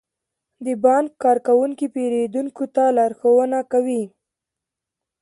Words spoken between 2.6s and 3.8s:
ته لارښوونه